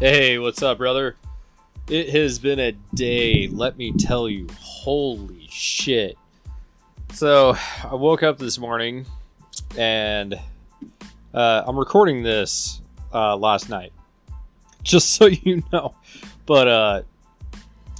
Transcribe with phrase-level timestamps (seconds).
[0.00, 1.16] Hey, what's up, brother?
[1.86, 4.46] It has been a day, let me tell you.
[4.58, 6.16] Holy shit.
[7.12, 7.54] So,
[7.84, 9.04] I woke up this morning
[9.76, 10.40] and
[11.34, 12.80] uh, I'm recording this
[13.12, 13.92] uh, last night,
[14.82, 15.94] just so you know.
[16.46, 17.02] But uh,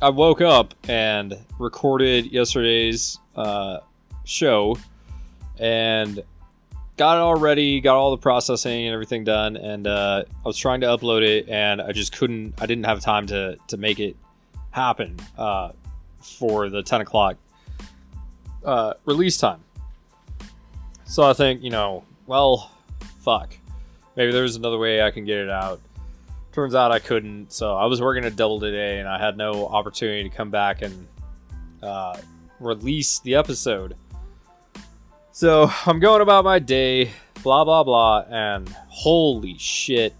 [0.00, 3.80] I woke up and recorded yesterday's uh,
[4.24, 4.78] show
[5.58, 6.24] and
[7.00, 10.58] got it all ready, got all the processing and everything done, and uh, I was
[10.58, 12.60] trying to upload it, and I just couldn't.
[12.60, 14.16] I didn't have time to to make it
[14.70, 15.72] happen uh,
[16.20, 17.38] for the ten o'clock
[18.66, 19.60] uh, release time.
[21.06, 22.70] So I think you know, well,
[23.22, 23.56] fuck,
[24.14, 25.80] maybe there's another way I can get it out.
[26.52, 29.66] Turns out I couldn't, so I was working a double today, and I had no
[29.68, 31.08] opportunity to come back and
[31.82, 32.18] uh,
[32.58, 33.96] release the episode.
[35.32, 37.12] So I'm going about my day,
[37.42, 40.12] blah blah blah, and holy shit,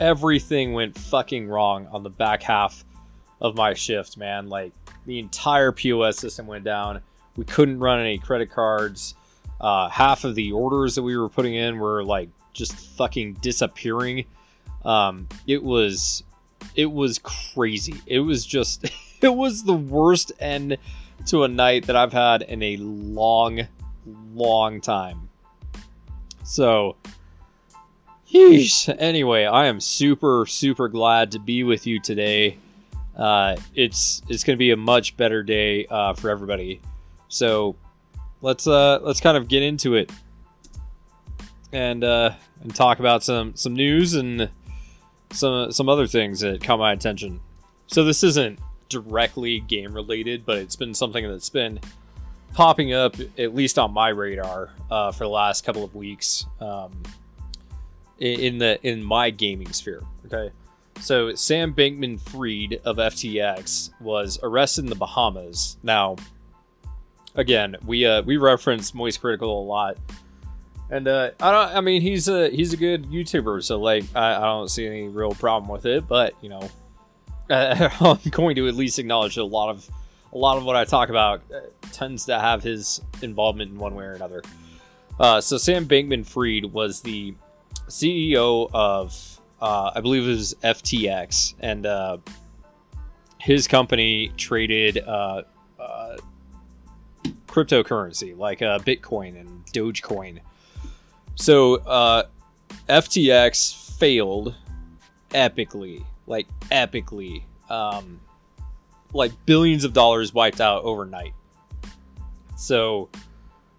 [0.00, 2.84] everything went fucking wrong on the back half
[3.40, 4.48] of my shift, man.
[4.48, 4.72] Like
[5.04, 7.02] the entire POS system went down.
[7.36, 9.14] We couldn't run any credit cards.
[9.60, 14.24] Uh, half of the orders that we were putting in were like just fucking disappearing.
[14.84, 16.24] Um, it was,
[16.74, 18.00] it was crazy.
[18.06, 18.90] It was just,
[19.20, 20.78] it was the worst end
[21.26, 23.66] to a night that I've had in a long,
[24.34, 25.28] long time.
[26.44, 26.96] So,
[28.32, 28.94] yeesh.
[28.98, 32.58] Anyway, I am super, super glad to be with you today.
[33.16, 36.80] Uh, it's it's going to be a much better day uh, for everybody.
[37.28, 37.76] So,
[38.40, 40.10] let's uh, let's kind of get into it
[41.72, 44.48] and uh, and talk about some some news and
[45.30, 47.40] some some other things that caught my attention.
[47.86, 51.80] So this isn't directly game related, but it's been something that's been
[52.54, 57.02] popping up at least on my radar uh, for the last couple of weeks um,
[58.18, 60.02] in the in my gaming sphere.
[60.26, 60.52] Okay,
[61.00, 65.76] so Sam Bankman Fried of FTX was arrested in the Bahamas.
[65.82, 66.16] Now,
[67.34, 69.96] again, we uh, we reference Moist Critical a lot.
[70.90, 71.76] And uh, I don't.
[71.76, 75.08] I mean, he's a he's a good YouTuber, so like I, I don't see any
[75.08, 76.08] real problem with it.
[76.08, 76.68] But you know,
[77.50, 79.88] uh, I'm going to at least acknowledge a lot of
[80.32, 81.60] a lot of what I talk about uh,
[81.92, 84.42] tends to have his involvement in one way or another.
[85.18, 87.34] Uh, so Sam Bankman-Fried was the
[87.88, 92.18] CEO of, uh, I believe it was FTX, and uh,
[93.38, 95.42] his company traded uh,
[95.80, 96.16] uh,
[97.46, 100.40] cryptocurrency like Bitcoin and Dogecoin.
[101.34, 101.78] So
[102.88, 104.54] FTX failed
[105.30, 108.20] epically like epically um
[109.12, 111.32] like billions of dollars wiped out overnight.
[112.56, 113.08] So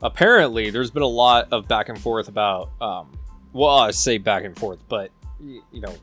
[0.02, 3.12] apparently there's been a lot of back and forth about um
[3.52, 5.12] well i say back and forth but
[5.42, 5.94] you know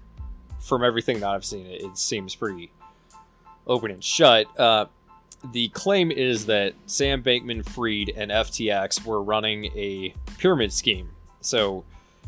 [0.61, 2.71] from everything that i've seen it, it seems pretty
[3.67, 4.47] open and shut.
[4.61, 4.87] Uh
[5.53, 11.11] the claim is that sam bankman fried and ftx were running a pyramid scheme.
[11.41, 11.85] So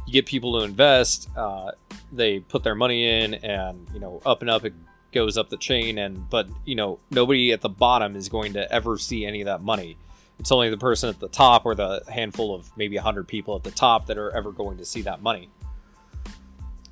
[0.09, 1.71] you get people to invest uh,
[2.13, 4.73] they put their money in and you know up and up it
[5.13, 8.73] goes up the chain and but you know nobody at the bottom is going to
[8.73, 9.97] ever see any of that money.
[10.39, 13.65] It's only the person at the top or the handful of maybe 100 people at
[13.65, 15.51] the top that are ever going to see that money.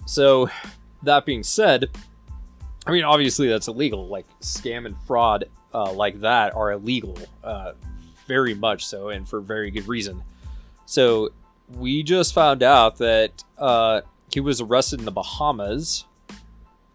[0.04, 0.50] So
[1.02, 1.90] that being said
[2.86, 4.08] i mean obviously that's illegal.
[4.08, 7.72] Like scam and fraud uh, like that are illegal uh,
[8.26, 10.22] very much so and for very good reason.
[10.84, 11.30] So
[11.74, 16.04] we just found out that uh, he was arrested in the Bahamas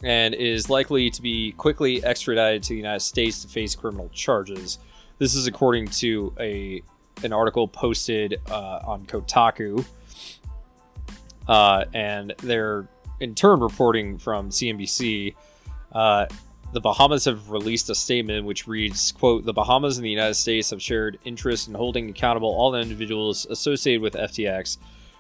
[0.04, 4.80] and is likely to be quickly extradited to the United States to face criminal charges.
[5.18, 6.82] This is according to a
[7.24, 9.86] an article posted uh, on Kotaku,
[11.48, 12.88] uh, and they're
[13.20, 15.36] in turn reporting from CNBC.
[16.74, 20.70] The Bahamas have released a statement which reads, quote, The Bahamas and the United States
[20.70, 24.78] have shared interest in holding accountable all the individuals associated with FTX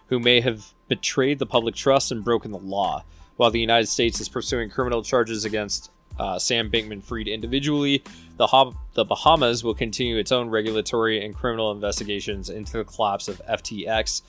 [0.07, 3.03] who may have betrayed the public trust and broken the law,
[3.35, 8.01] while the United States is pursuing criminal charges against uh, Sam Bankman Fried individually.
[8.37, 13.41] The, the Bahamas will continue its own regulatory and criminal investigations into the collapse of
[13.45, 14.21] FTX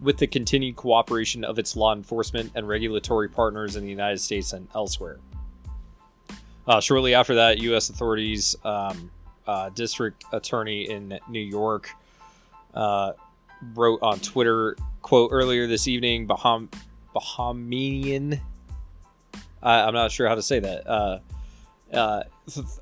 [0.00, 4.52] with the continued cooperation of its law enforcement and regulatory partners in the United States
[4.52, 5.18] and elsewhere.
[6.70, 7.90] Uh, shortly after that, U.S.
[7.90, 9.10] authorities, um,
[9.44, 11.90] uh, district attorney in New York,
[12.74, 13.10] uh,
[13.74, 16.68] wrote on Twitter, "quote Earlier this evening, Baham
[17.12, 18.38] Bahamian,
[19.60, 20.86] I'm not sure how to say that.
[20.86, 21.18] Uh,
[21.92, 22.22] uh,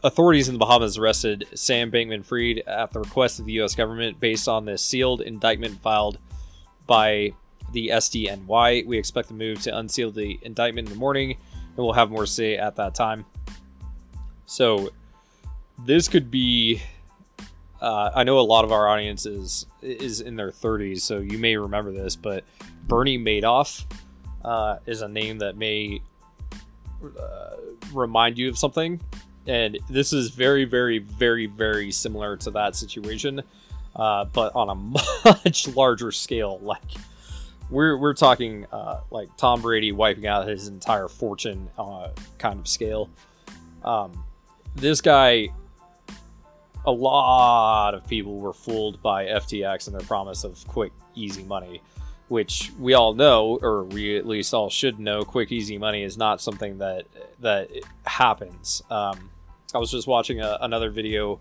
[0.05, 3.75] authorities in the Bahamas arrested Sam Bankman-Fried at the request of the U.S.
[3.75, 6.19] government based on the sealed indictment filed
[6.87, 7.33] by
[7.73, 8.85] the SDNY.
[8.85, 11.39] We expect the move to unseal the indictment in the morning."
[11.79, 13.25] and we'll have more say at that time.
[14.49, 14.91] So
[15.85, 16.83] this could be.
[17.81, 21.39] Uh, I know a lot of our audience is is in their 30s, so you
[21.39, 22.45] may remember this, but
[22.89, 23.85] Bernie Madoff
[24.45, 26.01] uh, is a name that may
[27.05, 27.57] uh,
[27.93, 29.01] remind you of something,
[29.47, 33.43] and this is very, very, very, very similar to that situation,
[33.97, 34.75] uh, but on a
[35.45, 36.59] much larger scale.
[36.63, 36.83] Like
[37.69, 42.09] we're we're talking uh, like Tom Brady wiping out his entire fortune uh,
[42.39, 43.11] kind of scale.
[43.85, 44.25] Um,
[44.77, 45.49] this guy
[46.87, 51.83] a lot of people were fooled by FTX and their promise of quick, easy money,
[52.29, 56.17] which we all know, or we at least all should know, quick, easy money is
[56.17, 57.05] not something that
[57.41, 57.71] that
[58.07, 58.83] happens.
[58.91, 59.31] Um,
[59.75, 61.41] I was just watching a, another video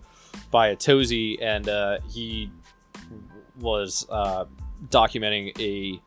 [0.50, 2.50] by Atozy, and uh, he
[3.58, 4.44] was uh,
[4.88, 5.98] documenting a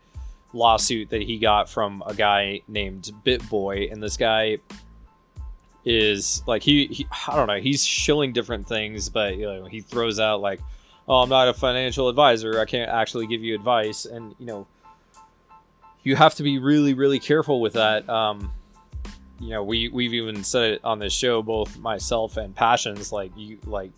[0.54, 4.58] lawsuit that he got from a guy named BitBoy, and this guy
[5.86, 9.82] is like he, he I don't know he's shilling different things, but you know he
[9.82, 10.60] throws out like,
[11.08, 14.68] oh I'm not a financial advisor, I can't actually give you advice, and you know
[16.04, 18.08] you have to be really really careful with that.
[18.10, 18.52] Um,
[19.40, 23.32] you know we we've even said it on this show, both myself and Passions, like
[23.36, 23.92] you like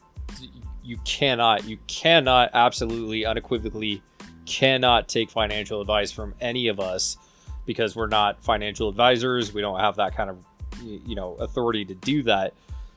[0.84, 4.02] you cannot you cannot absolutely unequivocally
[4.46, 7.18] cannot take financial advice from any of us
[7.66, 9.54] because we're not financial advisors.
[9.54, 10.38] We don't have that kind of
[10.84, 12.54] you know authority to do that.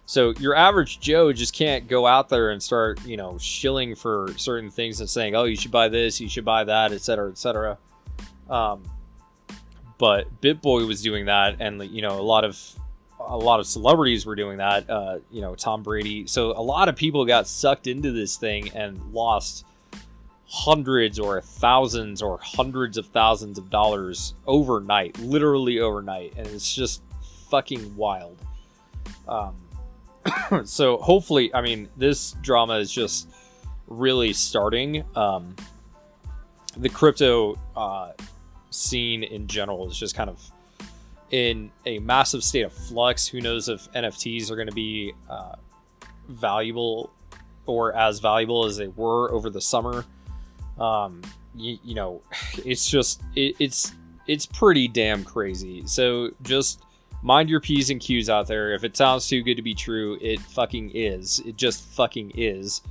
[0.06, 4.28] So your average Joe just can't go out there and start you know shilling for
[4.36, 7.78] certain things and saying, oh, you should buy this, you should buy that, etc., etc.
[8.48, 8.82] Um,
[9.98, 12.60] but BitBoy was doing that, and you know a lot of
[13.18, 14.88] a lot of celebrities were doing that.
[14.88, 16.26] Uh, you know Tom Brady.
[16.26, 19.64] So a lot of people got sucked into this thing and lost
[20.48, 27.02] hundreds or thousands or hundreds of thousands of dollars overnight, literally overnight, and it's just
[27.50, 28.38] fucking wild.
[29.28, 29.56] Um,
[30.64, 33.28] so hopefully, I mean, this drama is just
[33.86, 35.04] really starting.
[35.14, 35.54] Um,
[36.76, 38.12] the crypto uh,
[38.70, 40.40] scene in general is just kind of
[41.30, 43.26] in a massive state of flux.
[43.26, 45.54] Who knows if NFTs are going to be uh,
[46.28, 47.10] valuable
[47.66, 50.04] or as valuable as they were over the summer?
[50.78, 51.22] Um,
[51.54, 52.22] you, you know,
[52.64, 53.92] it's just it, it's
[54.26, 55.82] it's pretty damn crazy.
[55.86, 56.82] So just
[57.22, 58.72] mind your P's and Q's out there.
[58.74, 61.40] If it sounds too good to be true, it fucking is.
[61.44, 62.82] It just fucking is.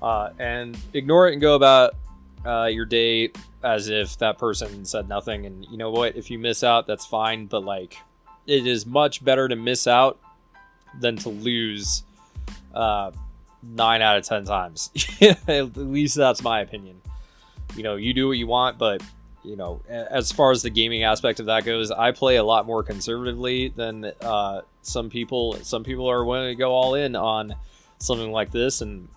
[0.00, 1.94] Uh, and ignore it and go about
[2.44, 3.30] uh, your day
[3.62, 5.46] as if that person said nothing.
[5.46, 6.16] And you know what?
[6.16, 7.46] If you miss out, that's fine.
[7.46, 7.96] But like,
[8.46, 10.18] it is much better to miss out
[11.00, 12.02] than to lose
[12.74, 13.12] uh,
[13.62, 14.90] nine out of ten times.
[15.48, 17.00] At least that's my opinion.
[17.76, 19.02] You know, you do what you want, but
[19.44, 22.66] you know, as far as the gaming aspect of that goes, I play a lot
[22.66, 25.54] more conservatively than uh, some people.
[25.62, 27.54] Some people are willing to go all in on
[27.98, 29.08] something like this, and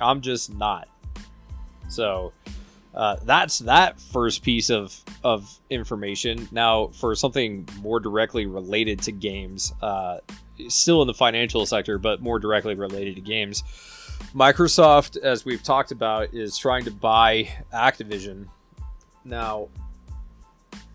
[0.00, 0.88] I'm just not.
[1.88, 2.32] So
[2.94, 6.48] uh, that's that first piece of of information.
[6.50, 10.18] Now, for something more directly related to games, uh,
[10.68, 13.62] still in the financial sector, but more directly related to games.
[14.34, 18.46] Microsoft, as we've talked about, is trying to buy Activision
[19.24, 19.68] now,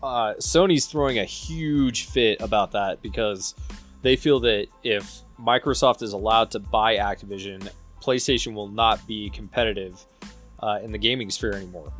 [0.02, 3.54] uh, Sony's throwing a huge fit about that because
[4.02, 7.68] they feel that if Microsoft is allowed to buy Activision,
[8.00, 10.02] PlayStation will not be competitive
[10.60, 11.92] uh, in the gaming sphere anymore.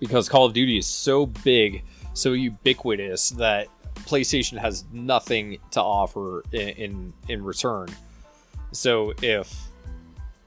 [0.00, 1.84] Because Call of Duty is so big,
[2.14, 3.68] so ubiquitous that
[4.00, 7.88] PlayStation has nothing to offer in in, in return.
[8.72, 9.54] So if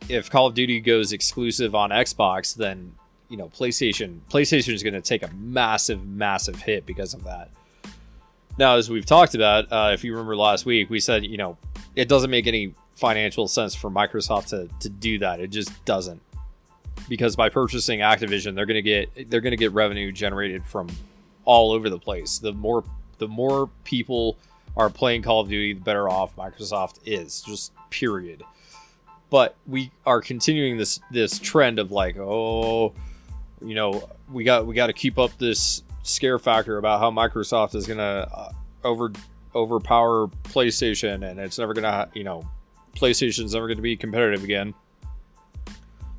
[0.09, 2.93] if Call of Duty goes exclusive on Xbox, then
[3.29, 7.49] you know PlayStation PlayStation is going to take a massive massive hit because of that.
[8.57, 11.57] Now, as we've talked about, uh, if you remember last week, we said you know
[11.95, 15.39] it doesn't make any financial sense for Microsoft to to do that.
[15.39, 16.21] It just doesn't
[17.07, 20.87] because by purchasing Activision, they're going to get they're going to get revenue generated from
[21.45, 22.39] all over the place.
[22.39, 22.83] The more
[23.17, 24.37] the more people
[24.77, 27.41] are playing Call of Duty, the better off Microsoft is.
[27.41, 28.43] Just period.
[29.29, 32.93] But we are continuing this this trend of like, oh,
[33.61, 37.75] you know, we got we got to keep up this scare factor about how Microsoft
[37.75, 38.51] is gonna uh,
[38.83, 39.11] over
[39.53, 42.43] overpower PlayStation and it's never gonna you know
[42.95, 44.73] PlayStation's never gonna be competitive again.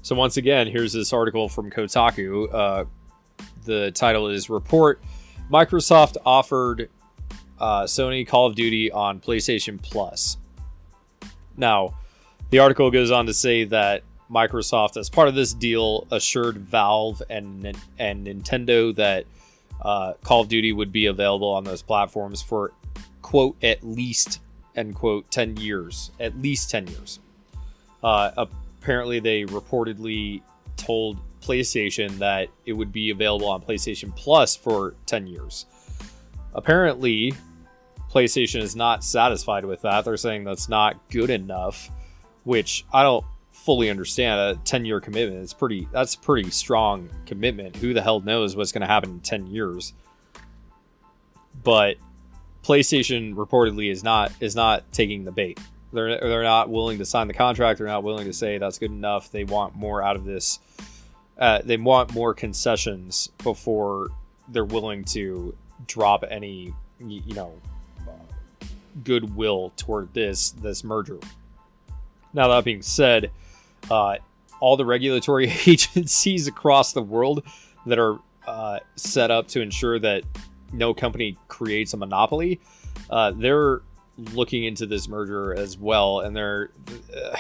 [0.02, 2.52] So once again, here's this article from Kotaku.
[2.52, 2.84] Uh,
[3.64, 5.02] the title is "Report:
[5.50, 6.90] Microsoft offered
[7.58, 10.36] uh, Sony Call of Duty on PlayStation Plus."
[11.56, 11.94] Now,
[12.50, 17.23] the article goes on to say that Microsoft, as part of this deal, assured Valve
[17.30, 19.25] and and Nintendo that
[19.83, 22.73] uh, Call of Duty would be available on those platforms for
[23.23, 24.40] quote at least
[24.75, 27.18] end quote 10 years at least 10 years.
[28.02, 28.47] Uh,
[28.80, 30.42] apparently they reportedly
[30.76, 35.66] told playstation that it would be available on playstation plus for 10 years.
[36.54, 37.33] Apparently
[38.11, 40.04] playstation is not satisfied with that.
[40.04, 41.90] They're saying that's not good enough
[42.47, 43.25] which i don't
[43.66, 48.00] fully understand a 10 year commitment it's pretty that's a pretty strong commitment who the
[48.00, 49.92] hell knows what's going to happen in 10 years
[51.62, 51.96] but
[52.66, 55.61] PlayStation reportedly is not is not taking the bait.
[55.92, 57.78] They're they're not willing to sign the contract.
[57.78, 59.30] They're not willing to say that's good enough.
[59.30, 60.58] They want more out of this.
[61.38, 64.08] Uh, they want more concessions before
[64.49, 65.56] they're willing to
[65.87, 67.52] drop any you know
[69.04, 71.18] goodwill toward this this merger.
[72.32, 73.30] Now that being said,
[73.90, 74.16] uh,
[74.60, 77.42] all the regulatory agencies across the world
[77.86, 80.22] that are uh, set up to ensure that
[80.72, 82.60] no company creates a monopoly,
[83.10, 83.80] uh, they're
[84.32, 86.20] looking into this merger as well.
[86.20, 86.70] And their
[87.14, 87.36] uh,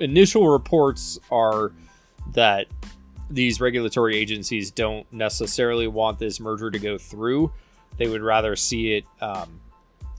[0.00, 1.72] initial reports are
[2.32, 2.66] that
[3.28, 7.52] these regulatory agencies don't necessarily want this merger to go through.
[7.96, 9.60] They would rather see it um,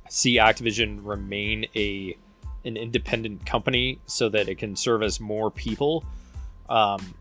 [0.10, 2.18] see Activision remain a
[2.66, 6.04] an independent company so that it can service more people.
[6.70, 7.14] Um,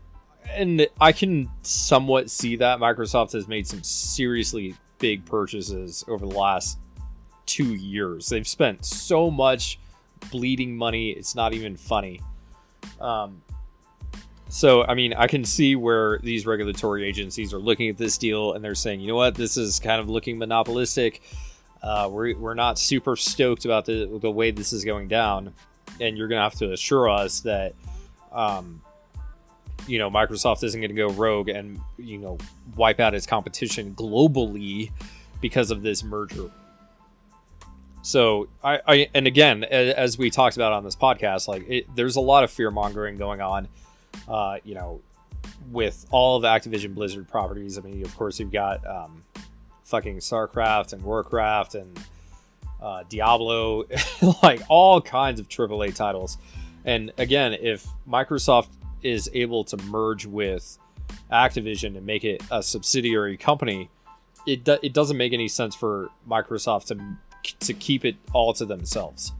[0.49, 6.35] and I can somewhat see that Microsoft has made some seriously big purchases over the
[6.37, 6.77] last
[7.45, 8.27] two years.
[8.27, 9.79] They've spent so much
[10.29, 12.21] bleeding money, it's not even funny.
[12.99, 13.41] Um,
[14.49, 18.53] so, I mean, I can see where these regulatory agencies are looking at this deal
[18.53, 21.21] and they're saying, you know what, this is kind of looking monopolistic.
[21.81, 25.53] Uh, we're, we're not super stoked about the, the way this is going down.
[25.99, 27.73] And you're going to have to assure us that
[28.31, 28.81] um,
[29.87, 32.37] you know Microsoft isn't going to go rogue and you know
[32.75, 34.91] wipe out its competition globally
[35.41, 36.49] because of this merger.
[38.03, 42.15] So I, I and again, as we talked about on this podcast, like it, there's
[42.15, 43.67] a lot of fear mongering going on.
[44.27, 45.01] Uh, you know,
[45.71, 47.77] with all of Activision Blizzard properties.
[47.77, 49.23] I mean, of course, you've got um,
[49.91, 51.99] fucking StarCraft and Warcraft and
[52.81, 53.83] uh, Diablo,
[54.43, 56.37] like all kinds of AAA titles.
[56.85, 58.69] And again, if Microsoft
[59.03, 60.77] is able to merge with
[61.31, 63.89] Activision and make it a subsidiary company,
[64.47, 66.99] it do, it doesn't make any sense for Microsoft to
[67.59, 69.33] to keep it all to themselves.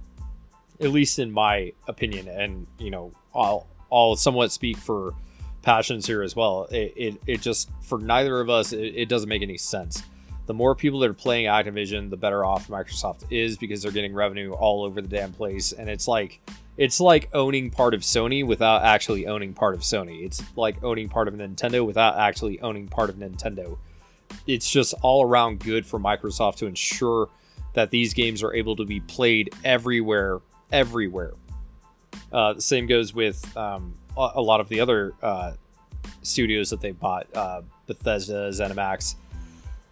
[0.80, 5.14] At least in my opinion, and you know, I'll I'll somewhat speak for
[5.62, 6.68] passions here as well.
[6.72, 10.04] It it, it just for neither of us, it, it doesn't make any sense.
[10.52, 14.14] The more people that are playing Activision, the better off Microsoft is because they're getting
[14.14, 16.42] revenue all over the damn place, and it's like
[16.76, 20.26] it's like owning part of Sony without actually owning part of Sony.
[20.26, 23.78] It's like owning part of Nintendo without actually owning part of Nintendo.
[24.46, 27.30] It's just all around good for Microsoft to ensure
[27.72, 30.42] that these games are able to be played everywhere,
[30.74, 31.32] everywhere.
[32.30, 35.54] Uh, the same goes with um, a lot of the other uh,
[36.24, 39.16] studios that they bought, uh, Bethesda, ZeniMax.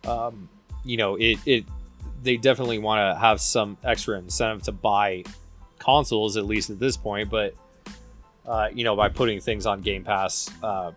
[0.05, 0.49] Um,
[0.83, 1.65] you know, it, it
[2.21, 5.23] they definitely want to have some extra incentive to buy
[5.77, 7.53] consoles at least at this point, but
[8.45, 10.91] uh, you know by putting things on Game Pass uh,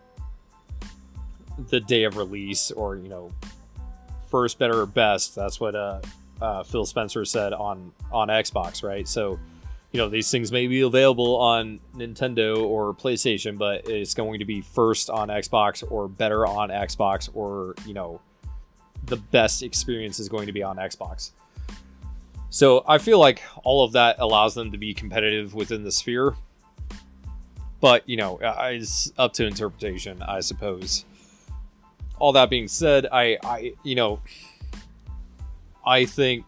[1.69, 3.31] the day of release or you know
[4.33, 5.35] first, better, or best.
[5.35, 6.01] That's what uh,
[6.41, 9.07] uh, Phil Spencer said on on Xbox, right?
[9.07, 9.39] So
[9.91, 14.45] you know these things may be available on Nintendo or PlayStation, but it's going to
[14.45, 18.19] be first on Xbox or better on Xbox or you know
[19.05, 21.31] the best experience is going to be on Xbox.
[22.49, 26.35] So I feel like all of that allows them to be competitive within the sphere.
[27.81, 31.03] But, you know, it's up to interpretation, I suppose.
[32.17, 34.21] All that being said, I, I you know,
[35.85, 36.45] I think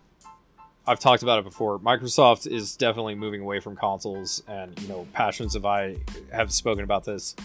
[0.88, 1.80] I've talked about it before.
[1.80, 5.98] Microsoft is definitely moving away from consoles, and you know, passions of I
[6.32, 7.36] have spoken about this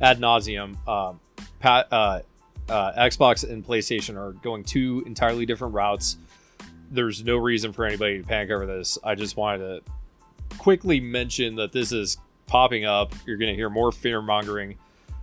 [0.00, 0.76] ad nauseum.
[0.88, 1.20] Um,
[1.60, 2.20] pat, uh,
[2.68, 6.16] uh, Xbox and PlayStation are going two entirely different routes
[6.94, 8.98] there's no reason for anybody to panic over this.
[9.02, 12.16] I just wanted to quickly mention that this is
[12.46, 13.12] popping up.
[13.26, 14.76] You're going to hear more fear mongering.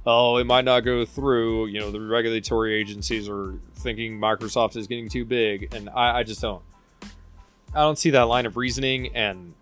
[0.06, 1.68] Oh, it might not go through.
[1.68, 6.24] You know, the regulatory agencies are thinking Microsoft is getting too big, and I, I
[6.24, 6.62] just don't.
[7.74, 9.54] I don't see that line of reasoning, and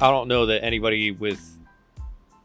[0.00, 1.58] I don't know that anybody with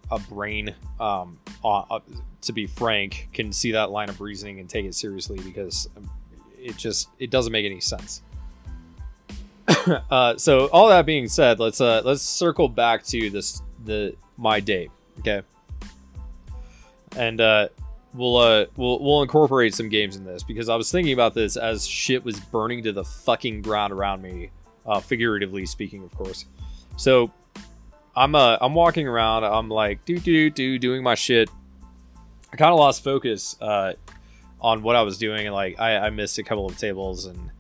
[0.10, 2.00] a brain, um, uh,
[2.42, 5.90] to be frank, can see that line of reasoning and take it seriously because
[6.58, 8.22] it just it doesn't make any sense.
[10.10, 14.60] uh, so all that being said, let's uh, let's circle back to this the my
[14.60, 14.90] day,
[15.20, 15.42] okay?
[17.16, 17.70] And uh,
[18.14, 21.58] we'll uh we'll we'll incorporate some games in this because I was thinking about this
[21.58, 24.50] as shit was burning to the fucking ground around me,
[24.86, 26.46] uh, figuratively speaking, of course.
[26.98, 27.32] So
[28.16, 29.44] I'm uh I'm walking around.
[29.44, 31.50] I'm like do do do doing my shit.
[32.52, 33.94] I kind of lost focus uh
[34.62, 37.52] on what I was doing and like I, I missed a couple of tables and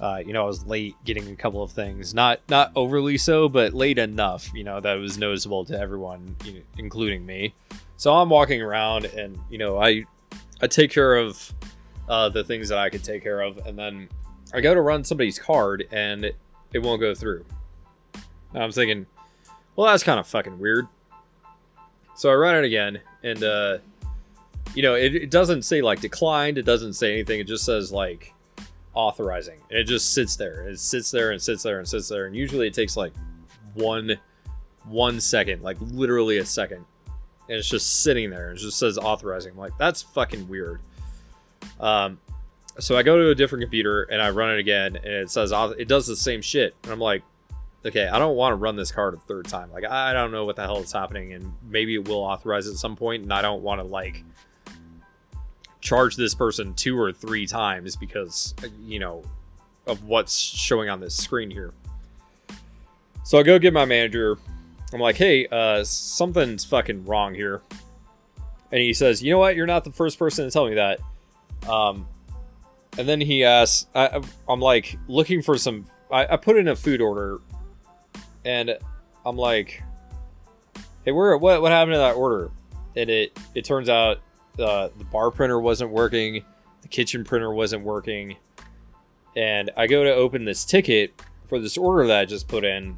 [0.00, 2.12] uh, you know I was late getting a couple of things.
[2.12, 4.50] Not not overly so, but late enough.
[4.54, 7.54] You know that was noticeable to everyone, you know, including me.
[7.96, 10.04] So I'm walking around and you know I
[10.60, 11.52] I take care of
[12.08, 14.08] uh, the things that I could take care of, and then
[14.52, 16.36] I go to run somebody's card and it,
[16.72, 17.44] it won't go through.
[18.54, 19.06] And I'm thinking,
[19.76, 20.86] well, that's kind of fucking weird.
[22.14, 23.78] So I run it again, and uh,
[24.74, 26.58] you know, it, it doesn't say like declined.
[26.58, 27.40] It doesn't say anything.
[27.40, 28.34] It just says like
[28.94, 29.60] authorizing.
[29.70, 30.68] And it just sits there.
[30.68, 32.26] It sits there and sits there and sits there.
[32.26, 33.12] And usually it takes like
[33.74, 34.18] one
[34.84, 36.84] one second, like literally a second
[37.48, 38.52] and it's just sitting there.
[38.52, 39.52] It just says authorizing.
[39.52, 40.80] I'm like, that's fucking weird.
[41.80, 42.18] Um,
[42.78, 45.52] so I go to a different computer and I run it again, and it says
[45.78, 46.74] it does the same shit.
[46.82, 47.22] And I'm like,
[47.84, 49.72] okay, I don't want to run this card a third time.
[49.72, 52.74] Like, I don't know what the hell is happening, and maybe it will authorize at
[52.74, 54.24] some point, and I don't want to like
[55.80, 59.24] charge this person two or three times because you know
[59.86, 61.72] of what's showing on this screen here.
[63.24, 64.38] So I go get my manager
[64.92, 67.62] I'm like, hey, uh, something's fucking wrong here.
[68.70, 69.56] And he says, you know what?
[69.56, 71.00] You're not the first person to tell me that.
[71.68, 72.06] Um,
[72.98, 75.86] and then he asks, I, am like looking for some.
[76.10, 77.40] I, I, put in a food order,
[78.44, 78.76] and
[79.24, 79.82] I'm like,
[81.04, 81.36] hey, where?
[81.36, 81.62] What?
[81.62, 82.50] What happened to that order?
[82.96, 84.18] And it it turns out
[84.58, 86.44] uh, the bar printer wasn't working,
[86.82, 88.36] the kitchen printer wasn't working,
[89.36, 92.96] and I go to open this ticket for this order that I just put in,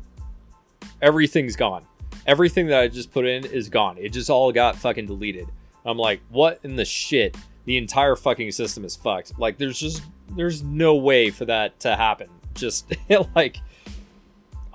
[1.03, 1.85] everything's gone.
[2.27, 3.99] Everything that I just put in is gone.
[3.99, 5.49] It just all got fucking deleted.
[5.85, 7.37] I'm like, what in the shit?
[7.67, 9.39] The entire fucking system is fucked.
[9.39, 10.03] Like, there's just
[10.37, 12.29] there's no way for that to happen.
[12.55, 12.95] Just
[13.35, 13.59] like,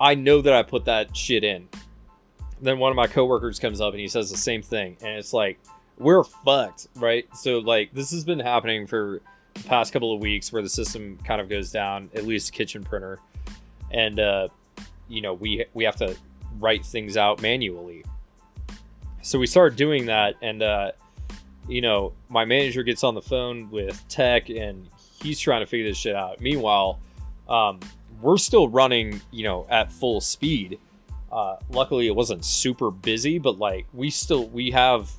[0.00, 1.68] I know that I put that shit in.
[2.60, 5.32] Then one of my coworkers comes up and he says the same thing, and it's
[5.32, 5.58] like,
[5.98, 7.26] we're fucked, right?
[7.36, 9.20] So like, this has been happening for
[9.54, 12.82] the past couple of weeks, where the system kind of goes down, at least kitchen
[12.82, 13.18] printer,
[13.90, 14.48] and uh,
[15.08, 16.16] you know we we have to
[16.58, 18.04] write things out manually.
[19.22, 20.92] So we started doing that, and uh,
[21.68, 24.88] you know my manager gets on the phone with tech, and
[25.22, 26.40] he's trying to figure this shit out.
[26.40, 26.98] Meanwhile,
[27.48, 27.80] um,
[28.20, 30.78] we're still running, you know, at full speed.
[31.30, 35.10] Uh, luckily, it wasn't super busy, but like we still we have,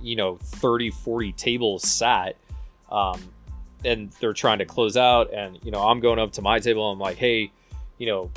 [0.00, 2.36] you know, 30, 40 tables sat.
[2.90, 3.20] Um,
[3.84, 6.90] and they're trying to close out and you know i'm going up to my table
[6.90, 7.48] i'm like hey
[7.98, 8.28] you know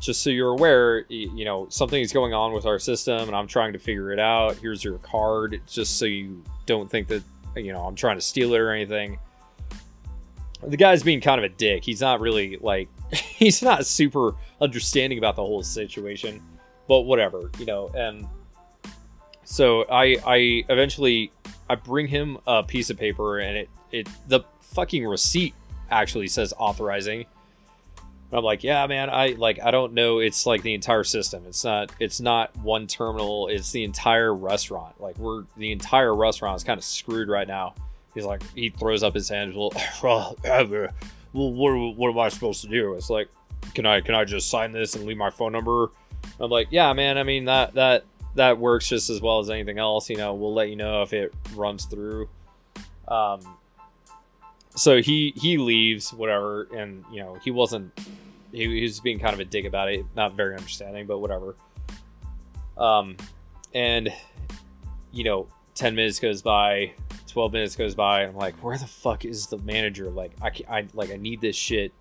[0.00, 3.46] just so you're aware, you know, something is going on with our system and I'm
[3.46, 4.56] trying to figure it out.
[4.56, 7.22] Here's your card, just so you don't think that,
[7.54, 9.18] you know, I'm trying to steal it or anything.
[10.62, 11.84] The guy's being kind of a dick.
[11.84, 16.42] He's not really like, he's not super understanding about the whole situation,
[16.88, 18.26] but whatever, you know, and
[19.44, 21.32] so I, I eventually,
[21.68, 25.54] I bring him a piece of paper and it, it, the fucking receipt
[25.90, 27.26] actually says authorizing
[28.32, 30.20] I'm like, yeah, man, I like I don't know.
[30.20, 31.44] It's like the entire system.
[31.46, 33.48] It's not it's not one terminal.
[33.48, 35.00] It's the entire restaurant.
[35.00, 37.74] Like we're the entire restaurant is kind of screwed right now.
[38.14, 39.54] He's like he throws up his hands.
[41.32, 42.94] Well, what, what am I supposed to do?
[42.94, 43.28] It's like,
[43.74, 45.90] can I can I just sign this and leave my phone number?
[46.40, 47.18] I'm like, yeah, man.
[47.18, 50.10] I mean that that that works just as well as anything else.
[50.10, 52.28] You know, we'll let you know if it runs through.
[53.06, 53.40] Um,
[54.76, 57.92] so he he leaves whatever and you know he wasn't
[58.52, 61.56] he, he, was being kind of a dick about it not very understanding but whatever
[62.78, 63.16] um
[63.74, 64.12] and
[65.12, 66.92] you know 10 minutes goes by
[67.30, 70.50] 12 minutes goes by and i'm like where the fuck is the manager like i,
[70.68, 71.92] I like i need this shit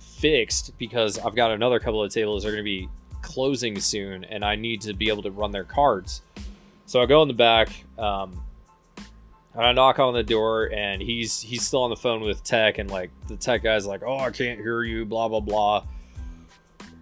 [0.00, 2.88] fixed because i've got another couple of tables that are going to be
[3.22, 6.22] closing soon and i need to be able to run their cards
[6.86, 7.68] so i go in the back
[7.98, 8.42] um
[9.54, 12.78] and I knock on the door, and he's he's still on the phone with tech,
[12.78, 15.84] and like the tech guy's like, "Oh, I can't hear you," blah blah blah.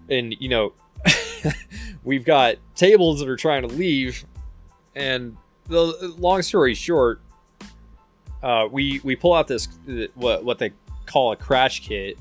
[0.08, 0.72] And you know,
[2.04, 4.24] we've got tables that are trying to leave,
[4.96, 7.20] and the long story short,
[8.42, 9.68] uh, we we pull out this
[10.14, 10.72] what what they
[11.06, 12.18] call a crash kit,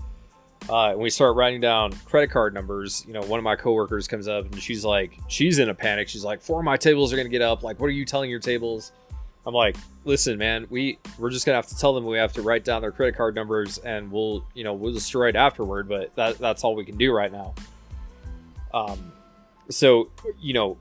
[0.69, 3.05] uh, and we start writing down credit card numbers.
[3.07, 6.09] You know, one of my coworkers comes up and she's like, she's in a panic.
[6.09, 7.63] She's like, four of my tables are gonna get up.
[7.63, 8.91] Like, what are you telling your tables?
[9.45, 12.41] I'm like, listen, man, we we're just gonna have to tell them we have to
[12.41, 15.87] write down their credit card numbers, and we'll you know we'll destroy it afterward.
[15.87, 17.53] But that that's all we can do right now.
[18.73, 19.11] Um,
[19.69, 20.77] so you know,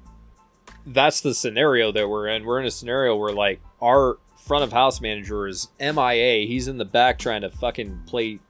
[0.86, 2.44] that's the scenario that we're in.
[2.44, 6.46] We're in a scenario where like our front of house manager is MIA.
[6.46, 8.40] He's in the back trying to fucking play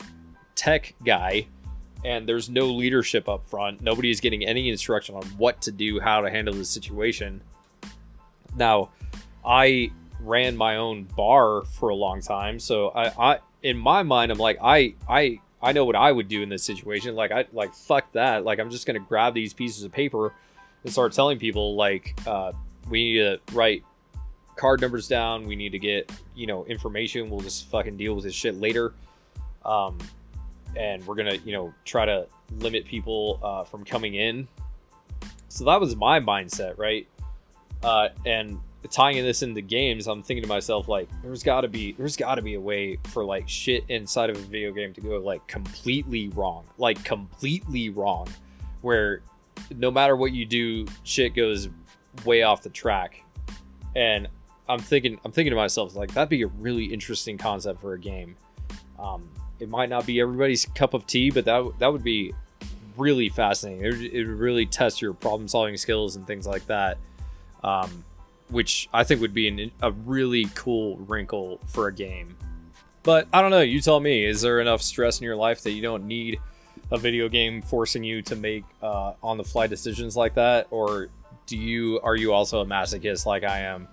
[0.54, 1.46] tech guy,
[2.04, 3.80] and there's no leadership up front.
[3.80, 7.40] Nobody is getting any instruction on what to do, how to handle the situation.
[8.56, 8.90] Now,
[9.44, 14.30] I ran my own bar for a long time, so I, I in my mind,
[14.30, 17.14] I'm like, I, I, I know what I would do in this situation.
[17.14, 18.44] Like, I like fuck that.
[18.44, 20.32] Like, I'm just gonna grab these pieces of paper
[20.84, 22.52] and start telling people like, uh,
[22.88, 23.84] we need to write
[24.58, 25.46] card numbers down.
[25.46, 27.30] We need to get you know information.
[27.30, 28.92] We'll just fucking deal with this shit later.
[29.64, 29.98] Um,
[30.76, 32.26] and we're gonna you know try to
[32.58, 34.46] limit people uh, from coming in.
[35.48, 37.06] So that was my mindset, right?
[37.82, 41.92] Uh, and tying this into games, I'm thinking to myself like, there's got to be
[41.92, 45.00] there's got to be a way for like shit inside of a video game to
[45.00, 48.28] go like completely wrong, like completely wrong,
[48.82, 49.22] where
[49.74, 51.68] no matter what you do, shit goes
[52.24, 53.22] way off the track.
[53.96, 54.28] And
[54.68, 57.98] I'm thinking I'm thinking to myself like that'd be a really interesting concept for a
[57.98, 58.36] game.
[58.98, 59.28] Um,
[59.60, 62.34] it might not be everybody's cup of tea, but that that would be
[62.96, 63.84] really fascinating.
[63.84, 66.98] It would, it would really test your problem solving skills and things like that.
[67.62, 68.04] Um,
[68.50, 72.34] which I think would be an, a really cool wrinkle for a game.
[73.02, 73.60] But I don't know.
[73.60, 74.24] You tell me.
[74.24, 76.40] Is there enough stress in your life that you don't need
[76.90, 81.08] a video game forcing you to make uh, on the fly decisions like that, or
[81.46, 83.88] do you are you also a masochist like I am,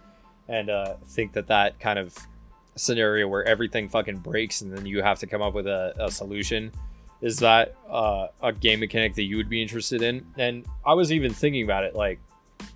[0.48, 2.18] and uh, think that that kind of
[2.76, 6.12] scenario where everything fucking breaks and then you have to come up with a, a
[6.12, 6.72] solution
[7.22, 10.26] is that uh, a game mechanic that you would be interested in?
[10.38, 11.96] And I was even thinking about it.
[11.96, 12.20] Like,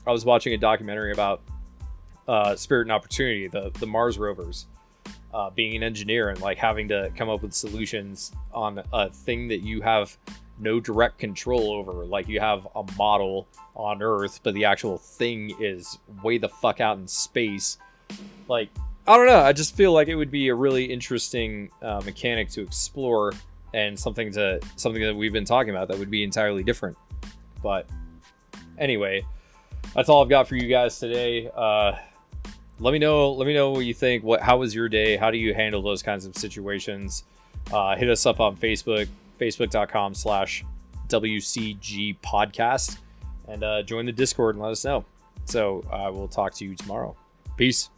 [0.08, 1.41] I was watching a documentary about
[2.27, 4.65] uh, Spirit and Opportunity, the the Mars rovers,
[5.34, 9.47] uh, being an engineer and like having to come up with solutions on a thing
[9.49, 10.17] that you have
[10.60, 12.06] no direct control over.
[12.06, 16.80] Like you have a model on Earth, but the actual thing is way the fuck
[16.82, 17.78] out in space.
[18.48, 18.69] Like
[19.08, 19.39] I don't know.
[19.39, 23.34] I just feel like it would be a really interesting uh, mechanic to explore
[23.74, 26.98] and something to something that we've been talking about that would be entirely different.
[27.63, 27.88] But
[28.78, 29.26] anyway,
[29.95, 31.50] that's all I've got for you guys today.
[31.56, 31.93] Uh,
[32.80, 35.30] let me know let me know what you think what how was your day how
[35.30, 37.26] do you handle those kinds of situations
[37.74, 39.08] uh, hit us up on facebook
[39.39, 40.63] facebook.com slash
[41.08, 42.99] wcg podcast.
[43.47, 45.06] And uh, join the discord and let us know.
[45.45, 47.15] So i uh, will talk to you tomorrow.
[47.58, 47.89] Peace